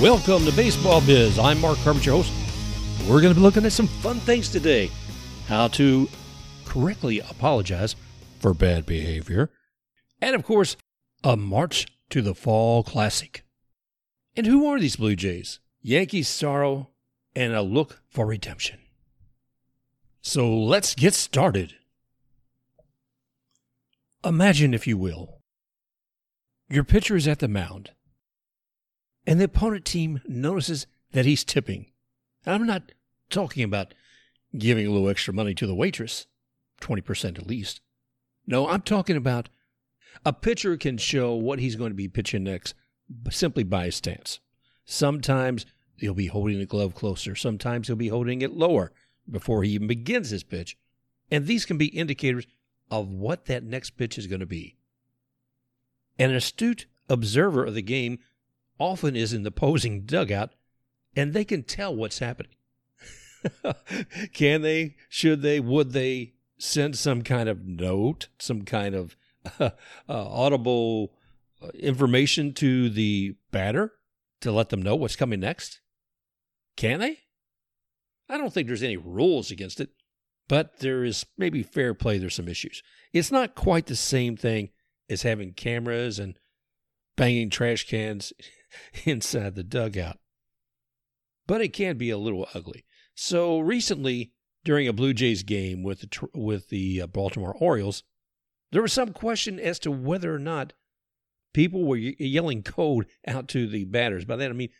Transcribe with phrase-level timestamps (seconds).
[0.00, 1.40] Welcome to Baseball Biz.
[1.40, 2.32] I'm Mark Carpenter, your host.
[3.08, 4.92] We're going to be looking at some fun things today.
[5.48, 6.08] How to
[6.64, 7.96] correctly apologize
[8.38, 9.50] for bad behavior.
[10.22, 10.76] And of course,
[11.24, 13.42] a march to the Fall Classic.
[14.36, 15.58] And who are these Blue Jays?
[15.82, 16.90] Yankees sorrow
[17.34, 18.78] and a look for redemption.
[20.20, 21.74] So let's get started.
[24.24, 25.40] Imagine, if you will,
[26.70, 27.90] your pitcher is at the mound
[29.28, 31.84] and the opponent team notices that he's tipping.
[32.46, 32.92] I'm not
[33.28, 33.92] talking about
[34.56, 36.26] giving a little extra money to the waitress,
[36.80, 37.82] 20% at least.
[38.46, 39.50] No, I'm talking about
[40.24, 42.74] a pitcher can show what he's going to be pitching next
[43.30, 44.40] simply by his stance.
[44.86, 45.66] Sometimes
[45.98, 48.92] he'll be holding the glove closer, sometimes he'll be holding it lower
[49.30, 50.78] before he even begins his pitch.
[51.30, 52.46] And these can be indicators
[52.90, 54.78] of what that next pitch is going to be.
[56.18, 58.20] An astute observer of the game
[58.78, 60.50] often is in the posing dugout
[61.16, 62.52] and they can tell what's happening.
[64.32, 69.16] can they, should they, would they send some kind of note, some kind of
[69.58, 69.70] uh,
[70.08, 71.12] uh, audible
[71.62, 73.92] uh, information to the batter
[74.40, 75.80] to let them know what's coming next?
[76.76, 77.18] Can they?
[78.28, 79.90] I don't think there's any rules against it,
[80.48, 82.18] but there is maybe fair play.
[82.18, 82.82] There's some issues.
[83.12, 84.70] It's not quite the same thing
[85.08, 86.38] as having cameras and
[87.18, 88.32] banging trash cans
[89.04, 90.18] inside the dugout.
[91.46, 92.84] But it can be a little ugly.
[93.14, 94.32] So recently,
[94.64, 98.04] during a Blue Jays game with the, with the uh, Baltimore Orioles,
[98.70, 100.74] there was some question as to whether or not
[101.52, 104.24] people were yelling code out to the batters.
[104.24, 104.70] By that I mean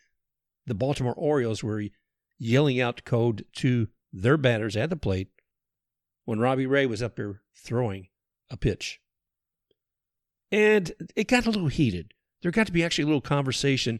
[0.65, 1.83] the Baltimore Orioles were
[2.37, 5.29] yelling out code to their batters at the plate
[6.25, 8.07] when Robbie Ray was up there throwing
[8.49, 9.01] a pitch.
[10.51, 13.99] And it got a little heated there got to be actually a little conversation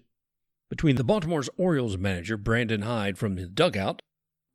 [0.70, 4.02] between the Baltimore Orioles manager, Brandon Hyde, from the dugout,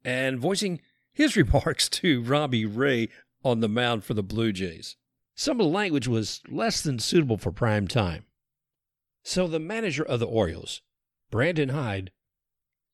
[0.04, 0.81] and voicing
[1.12, 3.08] his remarks to Robbie Ray
[3.44, 4.97] on the mound for the Blue Jays.
[5.34, 8.25] Some of the language was less than suitable for prime time.
[9.22, 10.82] So the manager of the Orioles,
[11.31, 12.12] Brandon Hyde,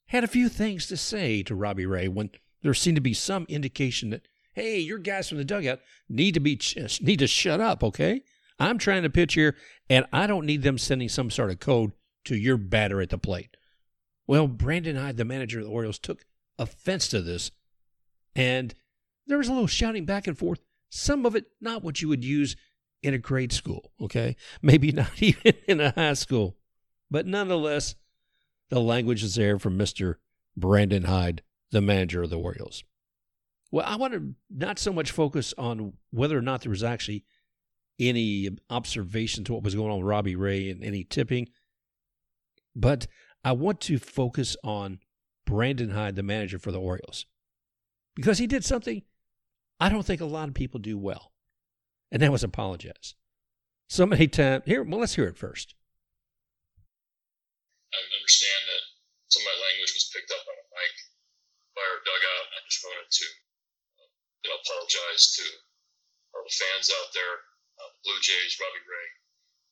[0.07, 2.31] had a few things to say to Robbie Ray when
[2.63, 6.41] there seemed to be some indication that, hey, your guys from the dugout need to
[6.41, 6.59] be
[7.01, 8.23] need to shut up, okay?
[8.61, 9.57] I'm trying to pitch here,
[9.89, 11.93] and I don't need them sending some sort of code
[12.27, 13.57] to your batter at the plate.
[14.27, 16.25] Well, Brandon Hyde, the manager of the Orioles, took
[16.59, 17.51] offense to this,
[18.37, 18.75] and
[19.27, 20.61] there was a little shouting back and forth.
[20.91, 22.55] Some of it not what you would use
[23.03, 24.37] in a grade school, okay?
[24.63, 26.57] Maybe not even in a high school.
[27.11, 27.95] But nonetheless,
[28.69, 30.17] the language is there from Mr.
[30.57, 32.85] Brandon Hyde, the manager of the Orioles.
[33.73, 37.25] Well, I want to not so much focus on whether or not there was actually
[38.01, 41.49] any observation to what was going on with Robbie Ray and any tipping.
[42.75, 43.07] But
[43.45, 45.01] I want to focus on
[45.47, 47.27] Brandon Hyde, the manager for the Orioles,
[48.15, 49.03] because he did something
[49.81, 51.33] I don't think a lot of people do well,
[52.13, 53.17] and that was apologize.
[53.89, 55.75] So many times, here, well, let's hear it first.
[57.91, 58.85] I understand that
[59.33, 60.95] some of my language was picked up on a mic
[61.73, 62.47] by our dugout.
[62.55, 63.27] I just wanted to
[64.05, 65.45] uh, apologize to
[66.37, 67.50] all the fans out there
[67.81, 69.09] uh, Blue Jays, Robbie Ray,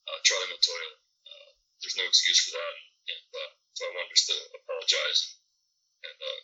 [0.08, 0.90] uh, Charlie Montoyo.
[1.28, 1.50] Uh,
[1.84, 2.74] there's no excuse for that,
[3.12, 6.40] and uh, so I wanted to apologize and, and uh,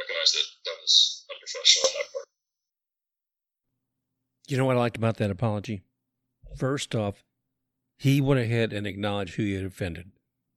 [0.00, 2.26] recognize that that was unprofessional on that part.
[4.48, 5.82] You know what I liked about that apology?
[6.56, 7.22] First off,
[7.96, 10.10] he went ahead and acknowledged who he had offended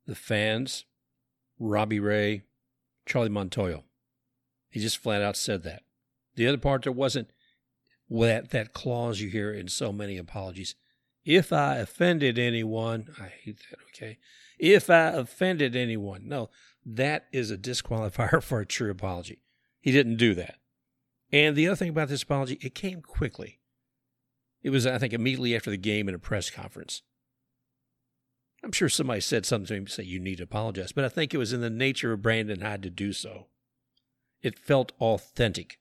[0.06, 0.86] the fans,
[1.60, 2.44] Robbie Ray,
[3.06, 3.84] Charlie Montoyo.
[4.70, 5.84] He just flat out said that.
[6.36, 7.32] The other part, there wasn't
[8.10, 10.76] that that clause you hear in so many apologies.
[11.24, 14.18] If I offended anyone, I hate that, okay?
[14.60, 16.28] If I offended anyone.
[16.28, 16.50] No,
[16.86, 19.42] that is a disqualifier for a true apology.
[19.82, 20.58] He didn't do that.
[21.32, 23.60] And the other thing about this apology, it came quickly.
[24.62, 27.02] It was, I think, immediately after the game in a press conference.
[28.64, 31.34] I'm sure somebody said something to him say, you need to apologize, but I think
[31.34, 33.48] it was in the nature of Brandon Hyde to do so.
[34.42, 35.80] It felt authentic.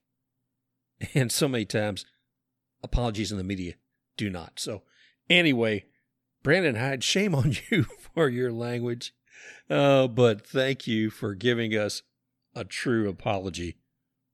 [1.14, 2.06] And so many times,
[2.84, 3.74] apologies in the media
[4.16, 4.60] do not.
[4.60, 4.82] So,
[5.28, 5.86] anyway,
[6.42, 7.84] Brandon Hyde, shame on you
[8.14, 9.12] for your language.
[9.68, 12.02] Uh, but thank you for giving us
[12.54, 13.78] a true apology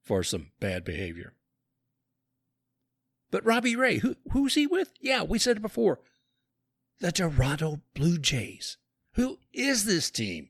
[0.03, 1.33] for some bad behavior.
[3.31, 4.93] But Robbie Ray, who, who's he with?
[5.01, 6.01] Yeah, we said it before.
[6.99, 8.77] The Toronto Blue Jays.
[9.15, 10.49] Who is this team?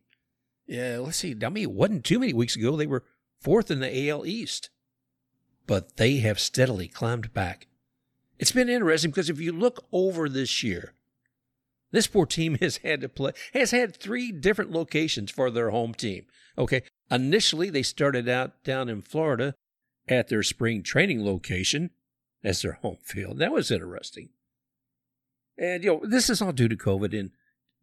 [0.67, 1.37] Yeah, let's see.
[1.44, 2.76] I mean, it wasn't too many weeks ago.
[2.76, 3.05] They were
[3.41, 4.70] fourth in the AL East.
[5.67, 7.67] But they have steadily climbed back
[8.41, 10.95] it's been interesting because if you look over this year,
[11.93, 15.93] This poor team has had to play, has had three different locations for their home
[15.95, 16.27] team.
[16.57, 16.83] Okay.
[17.11, 19.55] Initially, they started out down in Florida
[20.09, 21.91] at their spring training location
[22.43, 23.39] as their home field.
[23.39, 24.31] That was interesting.
[25.59, 27.33] And, you know, this is all due to COVID and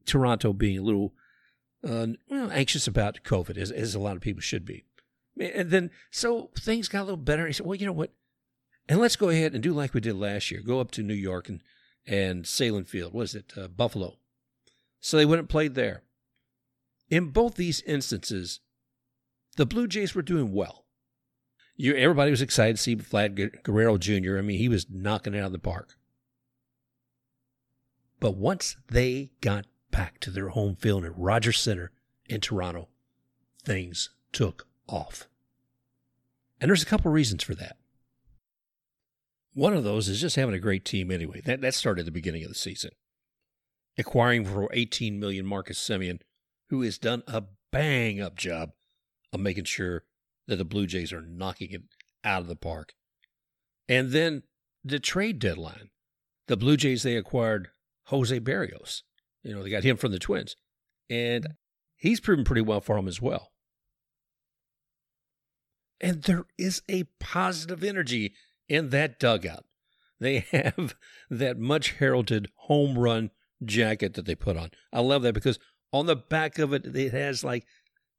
[0.06, 1.13] Toronto being a little
[1.88, 4.86] uh, well, anxious about COVID, as, as a lot of people should be.
[5.39, 7.45] And then, so things got a little better.
[7.45, 8.12] He said, well, you know what?
[8.89, 10.61] And let's go ahead and do like we did last year.
[10.61, 11.61] Go up to New York and,
[12.05, 13.13] and Sahlen Field.
[13.13, 14.17] Was it uh, Buffalo?
[14.99, 16.03] So they went and played there.
[17.09, 18.61] In both these instances,
[19.55, 20.85] the Blue Jays were doing well.
[21.75, 24.37] You, everybody was excited to see Vlad Guerrero Jr.
[24.37, 25.95] I mean, he was knocking it out of the park.
[28.19, 31.91] But once they got back to their home field at Rogers Center
[32.25, 32.87] in Toronto,
[33.63, 35.27] things took off.
[36.59, 37.77] And there's a couple reasons for that.
[39.57, 41.42] One of those is just having a great team anyway.
[41.44, 42.92] That, that started at the beginning of the season.
[43.98, 46.19] Acquiring for 18 million Marcus Semien,
[46.69, 48.74] who has done a bang up job
[49.33, 50.04] of making sure
[50.45, 51.81] that the Blue Jays are knocking it
[52.24, 52.94] out of the park.
[53.89, 54.44] And then
[54.83, 55.89] the trade deadline.
[56.48, 57.69] The Blue Jays, they acquired
[58.09, 59.01] Jose Berrios.
[59.42, 60.56] You know, they got him from the Twins.
[61.09, 61.56] And
[61.95, 63.54] he's proven pretty well for them as well.
[66.00, 68.36] And there is a positive energy
[68.69, 69.65] in that dugout.
[70.19, 70.95] They have
[71.29, 73.31] that much heralded home run
[73.63, 74.71] jacket that they put on.
[74.93, 75.59] I love that because
[75.91, 77.65] on the back of it, it has like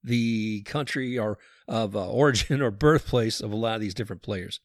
[0.03, 4.61] the country or of uh, origin or birthplace of a lot of these different players.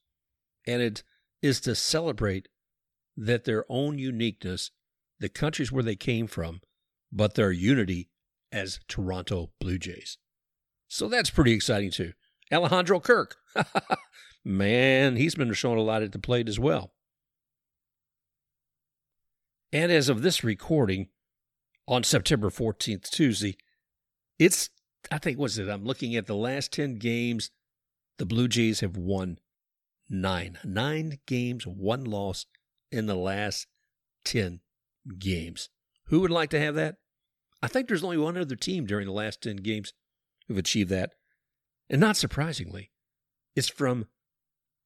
[0.66, 1.04] And it
[1.42, 2.48] is to celebrate
[3.18, 4.72] that their own uniqueness,
[5.20, 6.62] the countries where they came from,
[7.12, 8.10] but their unity
[8.52, 10.18] as Toronto Blue Jays.
[10.88, 12.14] So that's pretty exciting too.
[12.52, 13.36] Alejandro Kirk.
[14.46, 16.94] Man, he's been showing a lot at the plate as well.
[19.72, 21.08] And as of this recording,
[21.88, 23.58] on September 14th, Tuesday,
[24.38, 24.70] it's,
[25.12, 25.70] I think, was it?
[25.70, 27.52] I'm looking at the last 10 games.
[28.18, 29.40] The Blue Jays have won
[30.10, 30.60] nine.
[30.64, 32.46] Nine games, one loss
[32.92, 33.68] in the last
[34.26, 34.60] 10
[35.18, 35.70] games.
[36.06, 36.96] Who would like to have that?
[37.62, 39.94] I think there's only one other team during the last 10 games
[40.48, 41.14] who've achieved that.
[41.90, 42.92] And not surprisingly,
[43.56, 44.08] it's from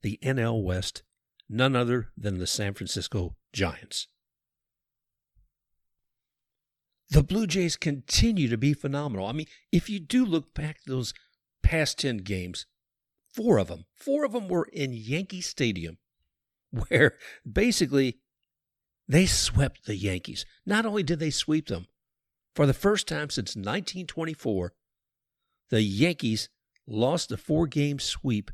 [0.02, 1.04] the NL West,
[1.50, 4.08] none other than the San Francisco Giants.
[7.10, 9.28] The Blue Jays continue to be phenomenal.
[9.28, 11.14] I mean, if you do look back those
[11.64, 12.66] past 10 games,
[13.34, 15.98] four of them, four of them were in Yankee Stadium,
[16.90, 17.16] where
[17.50, 18.20] basically
[19.08, 20.46] they swept the Yankees.
[20.66, 21.88] Not only did they sweep them,
[22.54, 24.74] for the first time since 1924,
[25.70, 26.50] the Yankees
[26.88, 28.52] lost a four game sweep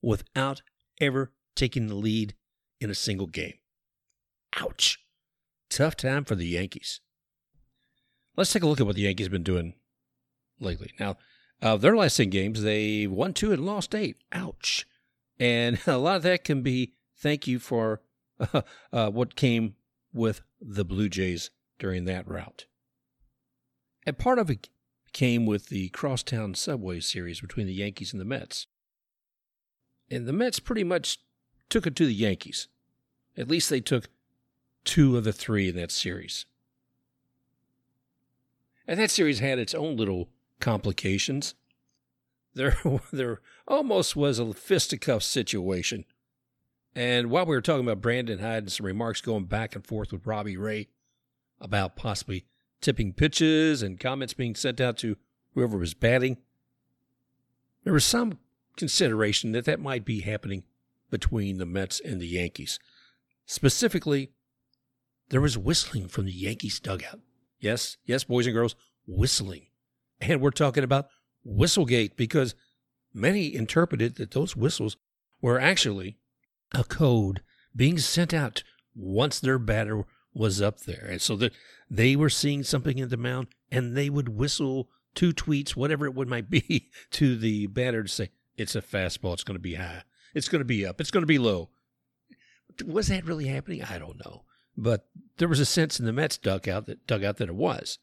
[0.00, 0.62] without
[1.00, 2.34] ever taking the lead
[2.80, 3.54] in a single game.
[4.58, 4.98] Ouch.
[5.68, 7.00] Tough time for the Yankees.
[8.36, 9.74] Let's take a look at what the Yankees have been doing
[10.58, 10.92] lately.
[10.98, 11.16] Now,
[11.62, 14.16] uh, their last 10 games, they won two and lost eight.
[14.32, 14.86] Ouch.
[15.38, 18.00] And a lot of that can be thank you for
[18.38, 18.62] uh,
[18.92, 19.74] uh, what came
[20.12, 22.66] with the Blue Jays during that route.
[24.06, 24.68] And part of it
[25.12, 28.66] came with the Crosstown Subway series between the Yankees and the Mets.
[30.10, 31.18] And the Mets pretty much
[31.68, 32.68] took it to the Yankees.
[33.36, 34.08] At least they took
[34.84, 36.46] two of the three in that series.
[38.86, 41.54] And that series had its own little complications.
[42.54, 42.76] There,
[43.12, 46.04] there almost was a fisticuff situation.
[46.94, 50.12] And while we were talking about Brandon Hyde and some remarks going back and forth
[50.12, 50.88] with Robbie Ray
[51.60, 52.46] about possibly
[52.80, 55.16] tipping pitches and comments being sent out to
[55.54, 56.38] whoever was batting.
[57.84, 58.38] There was some
[58.80, 60.64] consideration that that might be happening
[61.10, 62.80] between the Mets and the Yankees.
[63.46, 64.32] Specifically,
[65.28, 67.20] there was whistling from the Yankees dugout.
[67.60, 68.74] Yes, yes, boys and girls,
[69.06, 69.66] whistling.
[70.20, 71.06] And we're talking about
[71.46, 72.54] Whistlegate because
[73.14, 74.96] many interpreted that those whistles
[75.40, 76.18] were actually
[76.72, 77.42] a code
[77.74, 78.62] being sent out
[78.94, 81.06] once their batter was up there.
[81.10, 81.52] And so that
[81.88, 86.14] they were seeing something in the mound and they would whistle two tweets, whatever it
[86.14, 89.32] would might be, to the batter to say, it's a fastball.
[89.32, 90.02] It's going to be high.
[90.34, 91.00] It's going to be up.
[91.00, 91.70] It's going to be low.
[92.86, 93.82] Was that really happening?
[93.82, 94.44] I don't know.
[94.76, 97.98] But there was a sense in the Mets dugout that dugout that it was.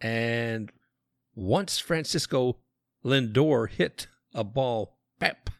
[0.00, 0.72] And
[1.34, 2.58] once Francisco
[3.04, 5.50] Lindor hit a ball pep,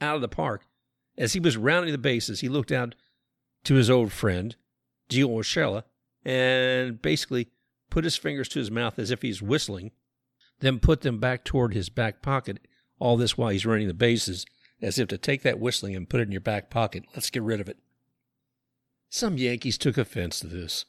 [0.00, 0.66] out of the park,
[1.18, 2.94] as he was rounding the bases, he looked out
[3.64, 4.56] to his old friend,
[5.10, 5.84] Gio Urshela,
[6.24, 7.48] and basically
[7.90, 9.90] put his fingers to his mouth as if he's whistling,
[10.60, 12.66] then put them back toward his back pocket,
[13.00, 14.46] all this while he's running the bases,
[14.80, 17.04] as if to take that whistling and put it in your back pocket.
[17.14, 17.78] Let's get rid of it.
[19.08, 20.84] Some Yankees took offense to this.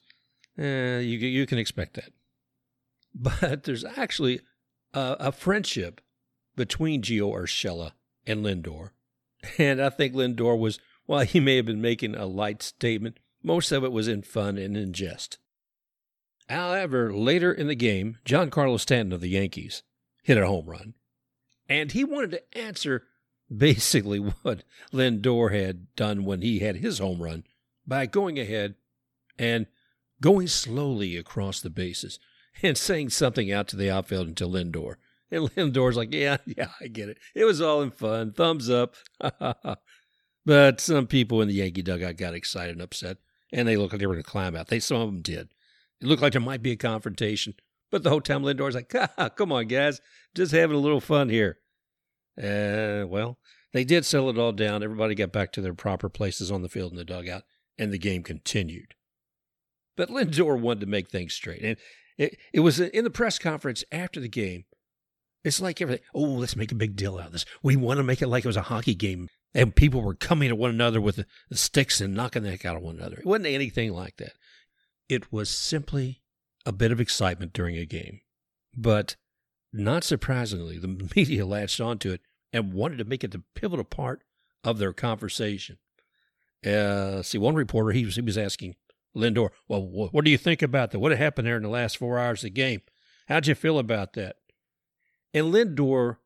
[0.57, 2.11] Eh, you you can expect that.
[3.13, 4.41] But there's actually
[4.93, 5.99] a, a friendship
[6.55, 7.93] between Gio Urshela
[8.27, 8.91] and Lindor,
[9.57, 13.71] and I think Lindor was while he may have been making a light statement, most
[13.71, 15.39] of it was in fun and in jest.
[16.47, 19.83] However, later in the game, Giancarlo Stanton of the Yankees
[20.23, 20.93] hit a home run,
[21.71, 23.03] and he wanted to answer
[23.55, 24.63] basically what
[24.93, 27.45] Lindor had done when he had his home run
[27.87, 28.75] by going ahead
[29.39, 29.67] and
[30.19, 32.19] going slowly across the bases
[32.61, 34.95] and saying something out to the outfield until Lindor.
[35.31, 37.17] And Lindor's like, yeah, yeah, I get it.
[37.33, 38.33] It was all in fun.
[38.33, 38.95] Thumbs up.
[40.45, 43.17] but some people in the Yankee dugout got excited and upset,
[43.53, 44.67] and they looked like they were going to climb out.
[44.67, 45.49] They Some of them did.
[46.01, 47.55] It looked like there might be a confrontation.
[47.91, 50.01] But the whole time Lindor's like, ah, come on, guys.
[50.33, 51.59] Just having a little fun here.
[52.41, 53.37] Uh, well,
[53.73, 54.83] they did settle it all down.
[54.83, 57.43] Everybody got back to their proper places on the field in the dugout,
[57.77, 58.95] and the game continued.
[59.95, 61.61] But Lindor wanted to make things straight.
[61.61, 61.77] And
[62.17, 64.65] it, it was in the press conference after the game.
[65.43, 66.03] It's like everything.
[66.13, 67.45] Oh, let's make a big deal out of this.
[67.63, 70.49] We want to make it like it was a hockey game, and people were coming
[70.49, 71.25] at one another with the,
[71.57, 73.17] sticks and knocking the heck out of one another.
[73.17, 74.33] It wasn't anything like that.
[75.09, 76.21] It was simply
[76.65, 78.21] a bit of excitement during a game.
[78.75, 79.15] But
[79.73, 82.21] not surprisingly, the media latched onto it
[82.53, 84.23] and wanted to make it the pivotal part
[84.63, 85.77] of their conversation.
[86.65, 88.75] Uh, see, one reporter he was he was asking
[89.15, 90.99] Lindor, "Well, what do you think about that?
[90.99, 92.81] What happened there in the last four hours of the game?
[93.27, 94.37] How'd you feel about that?"
[95.33, 96.17] And Lindor,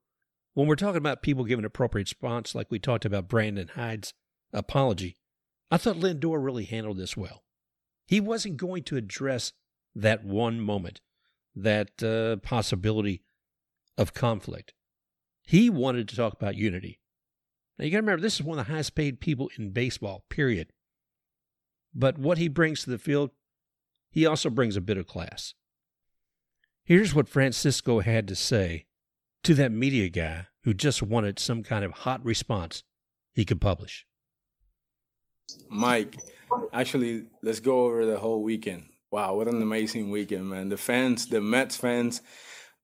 [0.54, 4.14] when we're talking about people giving appropriate response, like we talked about Brandon Hyde's
[4.52, 5.18] apology,
[5.72, 7.44] I thought Lindor really handled this well.
[8.06, 9.54] He wasn't going to address
[9.96, 11.02] that one moment,
[11.56, 13.24] that uh, possibility
[13.98, 14.74] of conflict.
[15.46, 17.00] He wanted to talk about unity.
[17.78, 20.26] Now you got to remember, this is one of the highest paid people in baseball,
[20.30, 20.74] period.
[21.94, 23.32] But what he brings to the field,
[24.10, 25.54] he also brings a bit of class.
[26.84, 28.86] Here's what Francisco had to say
[29.44, 32.84] to that media guy who just wanted some kind of hot response
[33.34, 34.06] he could publish.
[35.70, 36.18] Mike,
[36.74, 38.86] actually, let's go over the whole weekend.
[39.12, 40.70] Wow, what an amazing weekend, man.
[40.70, 42.22] The fans, the Mets fans,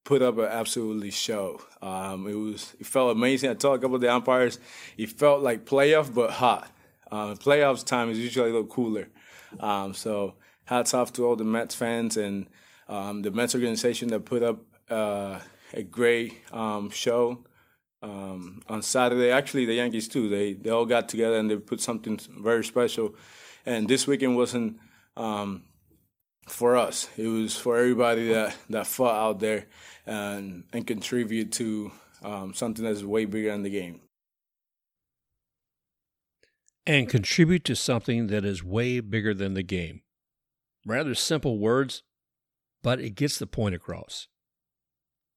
[0.04, 1.62] put up an absolutely show.
[1.82, 3.50] Um, it was it felt amazing.
[3.50, 4.60] I told a couple of the umpires,
[4.98, 6.70] it felt like playoff but hot.
[7.12, 9.10] Uh, playoffs time is usually a little cooler.
[9.60, 12.48] Um, so hats off to all the Mets fans and
[12.88, 15.40] um, the Mets organization that put up uh,
[15.74, 17.44] a great um, show
[18.02, 19.30] um, on Saturday.
[19.30, 20.30] Actually, the Yankees too.
[20.30, 23.16] They they all got together and they put something very special.
[23.66, 24.80] And this weekend wasn't
[25.16, 25.64] um,
[26.48, 27.10] for us.
[27.18, 29.68] It was for everybody that, that fought out there
[30.06, 31.92] and and contribute to
[32.24, 34.02] um, something that's way bigger than the game.
[36.86, 40.02] And contribute to something that is way bigger than the game.
[40.86, 42.02] Rather simple words,
[42.82, 44.28] but it gets the point across.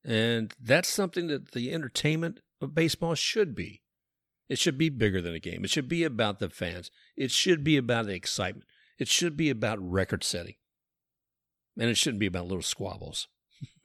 [0.02, 3.82] And that's something that the entertainment of baseball should be.
[4.48, 5.64] It should be bigger than a game.
[5.64, 6.90] It should be about the fans.
[7.16, 8.66] It should be about the excitement.
[8.98, 10.54] It should be about record setting.
[11.78, 13.28] And it shouldn't be about little squabbles.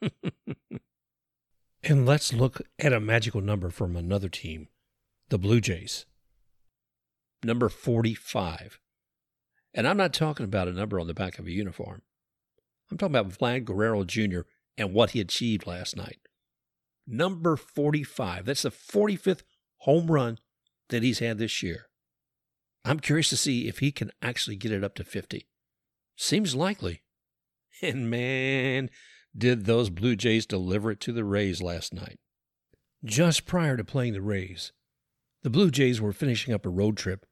[1.82, 4.68] and let's look at a magical number from another team,
[5.28, 6.06] the Blue Jays.
[7.42, 8.78] Number 45.
[9.72, 12.02] And I'm not talking about a number on the back of a uniform.
[12.90, 14.40] I'm talking about Vlad Guerrero Jr.
[14.76, 16.18] and what he achieved last night.
[17.06, 18.46] Number 45.
[18.46, 19.42] That's the 45th
[19.78, 20.38] home run
[20.88, 21.86] that he's had this year.
[22.84, 25.46] I'm curious to see if he can actually get it up to 50.
[26.16, 27.02] Seems likely.
[27.82, 28.90] And man,
[29.36, 32.18] did those Blue Jays deliver it to the Rays last night.
[33.04, 34.72] Just prior to playing the Rays,
[35.42, 37.24] the Blue Jays were finishing up a road trip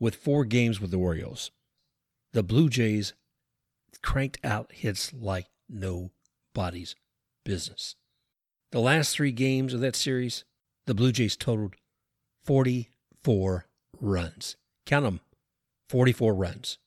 [0.00, 1.52] with four games with the Orioles.
[2.32, 3.14] The Blue Jays
[4.02, 6.96] cranked out hits like nobody's
[7.44, 7.94] business.
[8.72, 10.44] The last three games of that series,
[10.86, 11.76] the Blue Jays totaled
[12.44, 13.66] 44
[14.00, 14.56] runs.
[14.86, 15.20] Count them
[15.88, 16.78] 44 runs.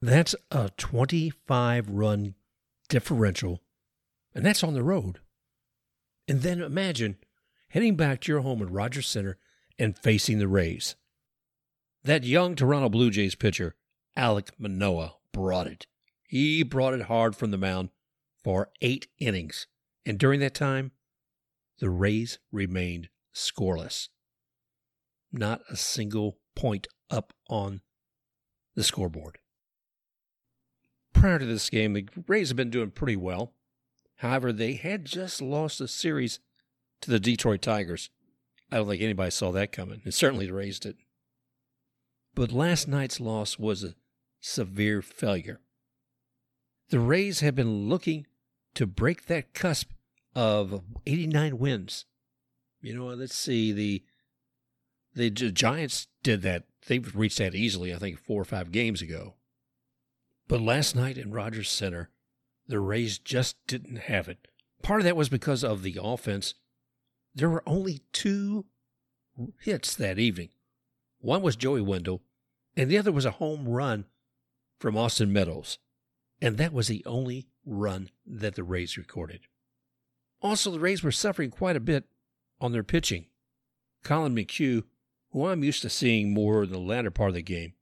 [0.00, 2.36] That's a 25 run
[2.88, 3.62] differential,
[4.32, 5.18] and that's on the road.
[6.28, 7.16] And then imagine
[7.70, 9.38] heading back to your home at Rogers Center
[9.76, 10.94] and facing the Rays.
[12.04, 13.74] That young Toronto Blue Jays pitcher,
[14.16, 15.86] Alek Manoah, brought it.
[16.28, 17.90] He brought it hard from the mound
[18.44, 19.66] for eight innings.
[20.06, 20.92] And during that time,
[21.80, 24.08] the Rays remained scoreless.
[25.32, 27.80] Not a single point up on
[28.76, 29.38] the scoreboard
[31.20, 33.52] prior to this game, the Rays have been doing pretty well.
[34.16, 36.40] However, they had just lost a series
[37.00, 38.10] to the Detroit Tigers.
[38.70, 40.96] I don't think anybody saw that coming, and certainly Rays did.
[42.34, 43.94] But last night's loss was a
[44.40, 45.60] severe failure
[46.90, 48.26] The Rays have been looking
[48.74, 49.90] to break that cusp
[50.34, 52.04] of 89 wins.
[52.80, 54.04] You know, let's see the
[55.14, 56.64] the Giants did that.
[56.86, 59.34] They've reached that easily, I think, four or five games ago.
[60.48, 62.08] But last night in Rogers Center,
[62.66, 64.48] the Rays just didn't have it.
[64.82, 66.54] Part of that was because of the offense.
[67.34, 68.64] There were only two
[69.60, 70.48] hits that evening.
[71.20, 72.22] One was Joey Wendle,
[72.76, 74.06] and the other was a home run
[74.78, 75.78] from Austin Meadows.
[76.40, 79.40] And that was the only run that the Rays recorded.
[80.40, 82.04] Also, the Rays were suffering quite a bit
[82.60, 83.26] on their pitching.
[84.04, 84.84] Collin McHugh,
[85.32, 87.74] who I'm used to seeing more in the latter part of the game,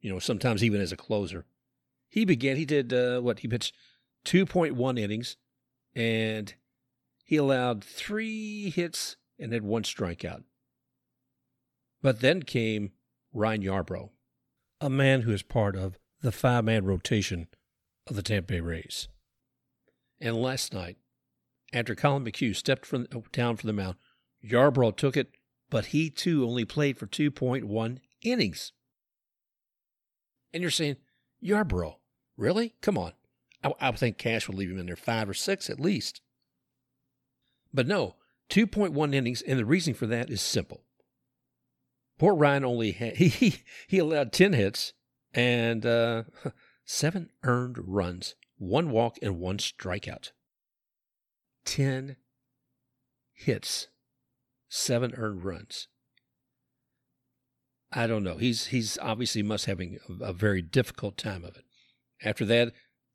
[0.00, 1.44] you know, sometimes even as a closer,
[2.08, 3.40] he began, he did uh, what?
[3.40, 3.74] He pitched
[4.24, 5.36] 2.1 innings,
[5.94, 6.54] and
[7.24, 10.44] he allowed three hits and had one strikeout.
[12.02, 12.92] But then came
[13.32, 14.10] Ryan Yarbrough,
[14.80, 17.48] a man who is part of the five man rotation
[18.06, 19.08] of the Tampa Bay Rays.
[20.20, 20.96] And last night,
[21.72, 23.96] after Collin McHugh stepped from, down from the mound,
[24.44, 25.32] Yarbrough took it,
[25.68, 28.72] but he too only played for 2.1 innings.
[30.52, 30.96] And you're saying,
[31.42, 31.96] Yarbrough,
[32.36, 32.74] really?
[32.80, 33.12] Come on.
[33.62, 36.20] I, I would think Cash would leave him in there five or six at least.
[37.72, 38.16] But no,
[38.50, 40.82] 2.1 innings, and the reason for that is simple.
[42.18, 44.92] Poor Ryan only had, he, he allowed 10 hits
[45.34, 46.24] and uh,
[46.84, 50.32] seven earned runs, one walk, and one strikeout.
[51.66, 52.16] 10
[53.34, 53.88] hits,
[54.68, 55.88] seven earned runs.
[57.92, 58.36] I don't know.
[58.36, 61.64] He's he's obviously must having a, a very difficult time of it.
[62.22, 62.72] After that,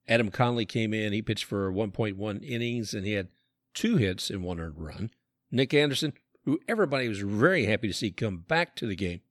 [0.08, 1.14] Adam Conley came in.
[1.14, 3.30] He pitched for 1.1 innings and he had
[3.74, 5.12] two hits and one earned run.
[5.52, 6.14] Nick Anderson,
[6.46, 9.22] who everybody was very happy to see come back to the game,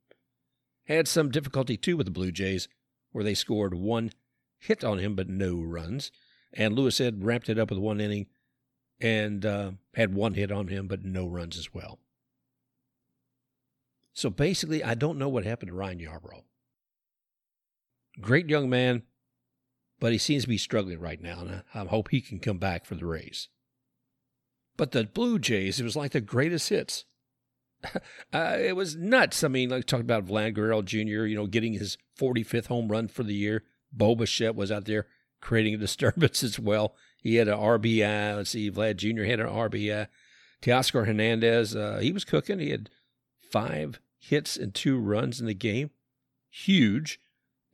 [0.84, 2.68] had some difficulty too with the Blue Jays,
[3.12, 4.12] where they scored one
[4.58, 6.12] hit on him but no runs.
[6.52, 8.26] And Louis Head wrapped it up with one inning
[9.00, 11.98] and uh, had one hit on him but no runs as well.
[14.12, 16.42] So basically, I don't know what happened to Ryan Yarbrough.
[18.20, 19.02] Great young man,
[20.00, 22.84] but he seems to be struggling right now, and I hope he can come back
[22.84, 23.48] for the Rays.
[24.76, 27.04] But the Blue Jays, it was like the greatest hits.
[28.32, 29.44] uh, it was nuts.
[29.44, 33.08] I mean, like talking about Vlad Guerrero Jr., you know, getting his 45th home run
[33.08, 33.64] for the year.
[33.92, 35.06] Bo Bichette was out there
[35.40, 36.94] creating a disturbance as well.
[37.18, 38.36] He had an RBI.
[38.36, 39.24] Let's see, Vlad Jr.
[39.24, 40.08] had an RBI.
[40.62, 42.58] Teoscar Hernandez, uh, he was cooking.
[42.58, 42.90] He had
[43.50, 45.90] five hits and two runs in the game.
[46.50, 47.20] Huge.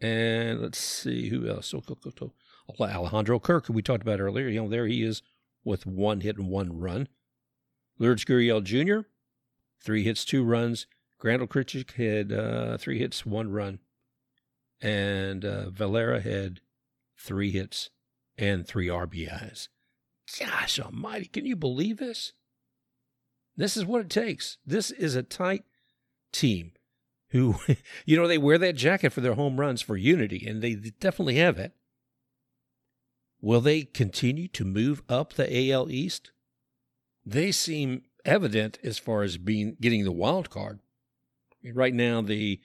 [0.00, 1.74] And let's see who else.
[2.68, 4.48] Alejandro Kirk, who we talked about earlier.
[4.48, 5.22] You know, there he is
[5.64, 7.08] with one hit and one run.
[7.98, 9.08] Lourdes Gurriel Jr.,
[9.80, 10.86] three hits, two runs.
[11.22, 13.80] Randal Grichuk had uh, three hits, one run.
[14.80, 16.60] And uh, Valera had
[17.18, 17.90] three hits
[18.36, 19.68] and three RBIs.
[20.38, 22.32] Gosh almighty, can you believe this?
[23.56, 24.58] This is what it takes.
[24.66, 25.64] This is a tight
[26.32, 26.72] team
[27.30, 27.56] who,
[28.04, 31.36] you know, they wear that jacket for their home runs for unity, and they definitely
[31.36, 31.72] have it.
[33.40, 36.32] Will they continue to move up the AL East?
[37.24, 40.80] They seem evident as far as being getting the wild card.
[41.72, 42.60] Right now, the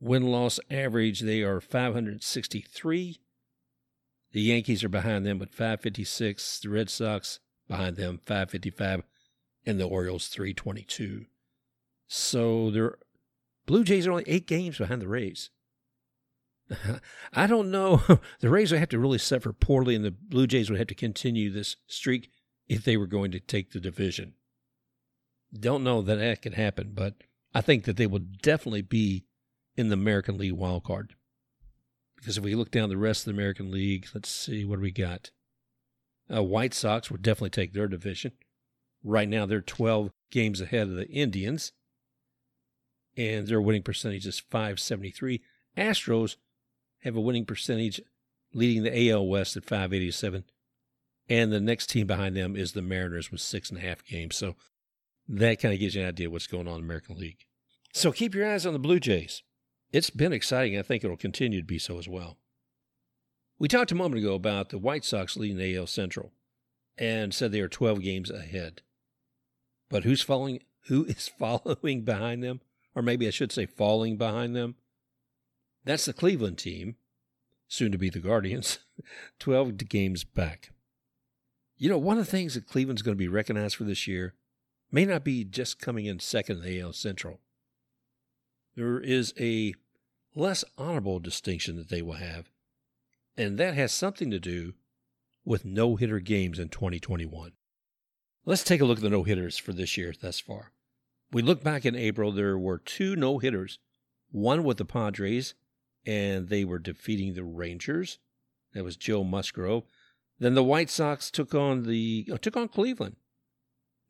[0.00, 3.20] win loss average they are 563.
[4.32, 6.60] The Yankees are behind them with 556.
[6.60, 9.02] The Red Sox behind them 555,
[9.66, 11.26] and the Orioles 322.
[12.06, 12.98] So they're
[13.66, 15.50] Blue Jays are only eight games behind the Rays.
[17.32, 18.02] I don't know.
[18.40, 20.94] The Rays would have to really suffer poorly, and the Blue Jays would have to
[20.94, 22.30] continue this streak
[22.68, 24.34] if they were going to take the division.
[25.58, 27.14] Don't know that that could happen, but
[27.54, 29.24] I think that they will definitely be
[29.76, 31.14] in the American League wild card.
[32.16, 34.82] Because if we look down the rest of the American League, let's see what do
[34.82, 35.30] we got.
[36.34, 38.32] Uh, White Sox will definitely take their division.
[39.04, 41.72] Right now, they're 12 games ahead of the Indians
[43.16, 45.40] and their winning percentage is 573.
[45.76, 46.36] Astros
[47.02, 48.00] have a winning percentage
[48.52, 50.44] leading the AL West at 587.
[51.28, 54.36] And the next team behind them is the Mariners with six and a half games.
[54.36, 54.56] So
[55.28, 57.46] that kind of gives you an idea what's going on in the American League.
[57.92, 59.42] So keep your eyes on the Blue Jays.
[59.92, 60.78] It's been exciting.
[60.78, 62.36] I think it'll continue to be so as well.
[63.58, 66.32] We talked a moment ago about the White Sox leading the AL Central
[66.98, 68.82] and said they are 12 games ahead.
[69.94, 72.60] But who's following who is following behind them?
[72.96, 74.74] or maybe I should say falling behind them.
[75.84, 76.96] That's the Cleveland team,
[77.68, 78.80] soon to be the Guardians,
[79.38, 80.70] 12 games back.
[81.76, 84.34] You know, one of the things that Cleveland's going to be recognized for this year
[84.90, 87.38] may not be just coming in second in the AL Central.
[88.74, 89.74] There is a
[90.34, 92.50] less honorable distinction that they will have,
[93.36, 94.74] and that has something to do
[95.44, 97.52] with no hitter games in 2021.
[98.46, 100.72] Let's take a look at the no hitters for this year thus far.
[101.32, 103.78] We look back in April, there were two no hitters,
[104.30, 105.54] one with the Padres,
[106.04, 108.18] and they were defeating the Rangers.
[108.74, 109.84] That was Joe Musgrove.
[110.38, 113.16] Then the White Sox took on the uh, took on Cleveland.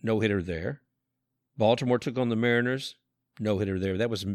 [0.03, 0.81] No hitter there.
[1.57, 2.97] Baltimore took on the Mariners.
[3.39, 3.97] No hitter there.
[3.97, 4.27] That was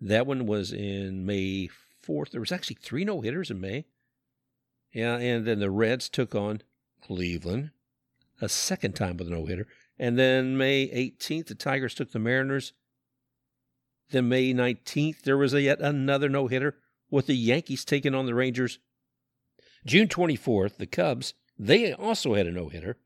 [0.00, 1.68] that one was in May
[2.06, 2.30] 4th.
[2.30, 3.86] There was actually three no hitters in May.
[4.92, 6.62] Yeah, and then the Reds took on
[7.02, 7.72] Cleveland
[8.40, 9.66] a second time with a no hitter.
[9.98, 12.72] And then May 18th, the Tigers took the Mariners.
[14.10, 16.76] Then May 19th, there was a yet another no hitter
[17.10, 18.78] with the Yankees taking on the Rangers.
[19.84, 22.98] June 24th, the Cubs, they also had a no hitter,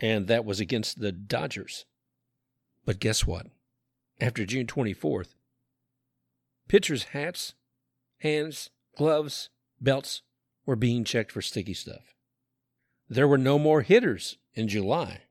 [0.00, 1.86] and that was against the Dodgers.
[2.84, 3.46] But guess what?
[4.20, 5.34] After June 24th,
[6.68, 7.54] pitchers' hats,
[8.18, 10.22] hands, gloves, belts
[10.64, 12.15] were being checked for sticky stuff.
[13.08, 15.22] There were no more hitters in July.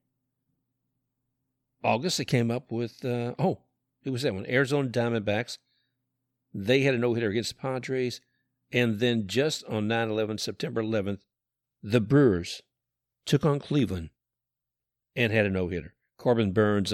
[1.84, 3.60] August, they came up with, uh, oh,
[4.04, 4.46] who was that one?
[4.48, 5.58] Arizona Diamondbacks.
[6.54, 8.22] They had a no hitter against the Padres.
[8.72, 11.20] And then just on 9 11, September 11th,
[11.84, 12.62] the Brewers
[13.26, 14.10] took on Cleveland
[15.16, 15.94] and had a no hitter.
[16.18, 16.94] Corbin Burnes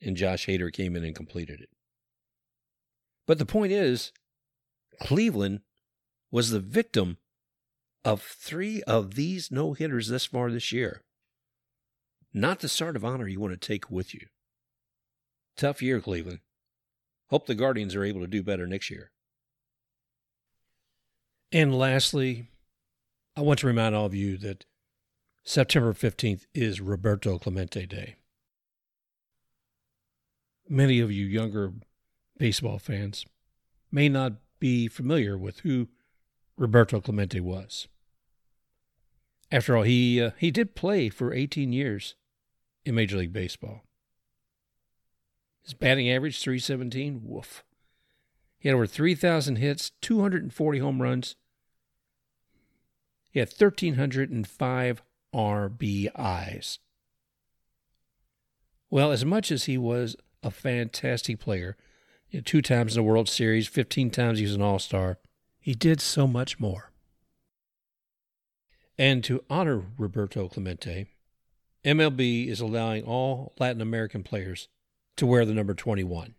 [0.00, 1.68] and Josh Hader came in and completed it.
[3.26, 4.12] But the point is,
[5.00, 5.60] Cleveland
[6.30, 7.18] was the victim
[8.04, 11.02] of three of these no hitters this far this year.
[12.34, 14.26] Not the sort of honor you want to take with you.
[15.56, 16.40] Tough year, Cleveland.
[17.28, 19.10] Hope the Guardians are able to do better next year.
[21.50, 22.48] And lastly,
[23.36, 24.64] I want to remind all of you that
[25.44, 28.16] September 15th is Roberto Clemente Day.
[30.68, 31.72] Many of you younger
[32.38, 33.26] baseball fans
[33.90, 35.88] may not be familiar with who
[36.62, 37.88] Roberto Clemente was.
[39.50, 42.14] After all, he uh, he did play for 18 years
[42.84, 43.82] in Major League Baseball.
[45.64, 47.64] His batting average 317, woof.
[48.58, 51.34] He had over 3,000 hits, 240 home runs.
[53.28, 55.02] He had 1,305
[55.34, 56.78] RBIs.
[58.88, 61.76] Well, as much as he was a fantastic player,
[62.30, 65.18] you know, two times in the World Series, 15 times he was an All Star,
[65.62, 66.90] he did so much more.
[68.98, 71.06] And to honor Roberto Clemente,
[71.84, 74.68] MLB is allowing all Latin American players
[75.16, 76.34] to wear the number 21.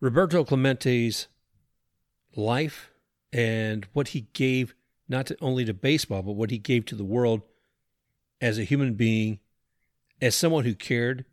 [0.00, 1.26] Roberto Clemente's
[2.36, 2.90] life
[3.32, 4.74] and what he gave
[5.08, 7.40] not to, only to baseball, but what he gave to the world
[8.40, 9.38] as a human being,
[10.20, 11.24] as someone who cared,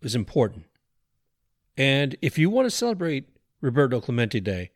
[0.00, 0.66] was important.
[1.76, 3.28] And if you want to celebrate
[3.60, 4.70] Roberto Clemente Day,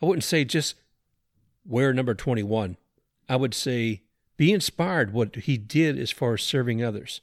[0.00, 0.76] I wouldn't say just
[1.64, 2.76] wear number 21.
[3.28, 4.02] I would say
[4.36, 7.20] be inspired what he did as far as serving others.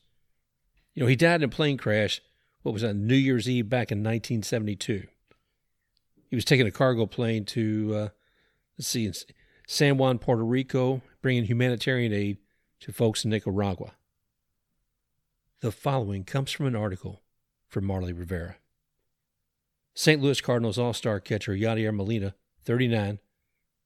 [0.93, 2.21] You know, he died in a plane crash,
[2.61, 5.07] what was on New Year's Eve back in 1972.
[6.29, 8.09] He was taking a cargo plane to, uh,
[8.77, 9.11] let's see,
[9.67, 12.37] San Juan, Puerto Rico, bringing humanitarian aid
[12.81, 13.93] to folks in Nicaragua.
[15.61, 17.21] The following comes from an article
[17.67, 18.57] from Marly Rivera.
[19.97, 20.21] St.
[20.21, 23.17] Louis Cardinals All Star catcher Yadier Molina, 39,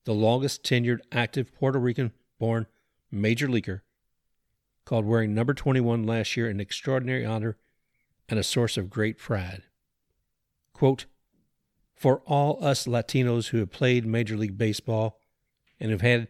[0.03, 2.67] the longest tenured active Puerto Rican born
[3.09, 3.81] major leaguer,
[4.83, 7.55] called wearing number 21 last year an extraordinary honor
[8.27, 9.63] and a source of great pride.
[10.73, 11.05] Quote,
[11.95, 15.17] For all us Latinos who have played Major League Baseball
[15.79, 16.27] and have had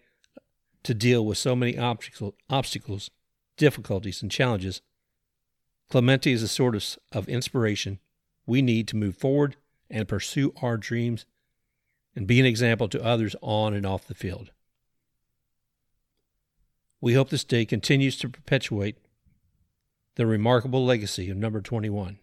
[0.84, 3.10] to deal with so many obstacles,
[3.58, 4.84] difficulties, and challenges,
[5.90, 7.98] Clemente is a of, of inspiration
[8.46, 9.56] we need to move forward
[9.92, 11.26] and pursue our dreams
[12.16, 14.52] and be an example to others on and off the field.
[17.00, 18.98] We hope this day continues to perpetuate
[20.16, 22.20] the remarkable legacy of number 21.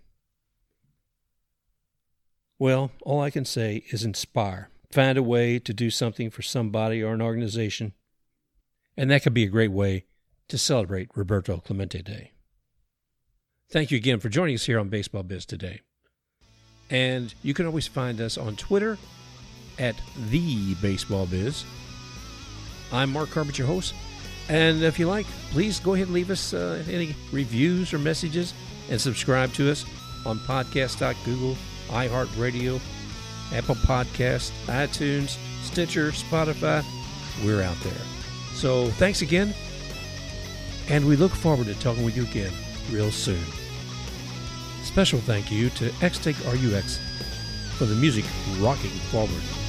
[2.59, 4.71] Well, all I can say is inspire.
[4.91, 7.93] Find a way to do something for somebody or an organization,
[8.97, 10.07] and that could be a great way
[10.49, 12.33] to celebrate Roberto Clemente Day.
[13.71, 15.83] Thank you again for joining us here on Baseball Biz today.
[16.91, 18.99] And you can always find us on Twitter
[19.79, 19.95] at
[20.31, 21.65] The Baseball Biz.
[22.93, 23.95] I'm Mark Carbett, your host.
[24.49, 28.55] And if you like, please go ahead and leave us uh, any reviews or messages
[28.91, 29.85] and subscribe to us
[30.25, 31.57] on podcast.google,
[31.89, 32.81] iHeartRadio,
[33.53, 36.83] Apple Podcast, iTunes, Stitcher, Spotify.
[37.45, 37.93] We're out there.
[38.55, 39.55] So thanks again.
[40.89, 42.53] And we look forward to talking with you again
[42.91, 43.45] real soon.
[44.89, 46.99] Special thank you to X-Take RUX
[47.77, 48.25] for the music
[48.59, 49.68] rocking forward.